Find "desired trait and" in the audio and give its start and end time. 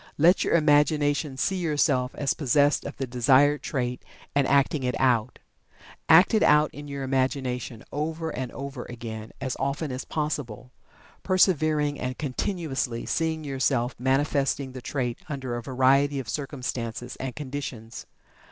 3.05-4.47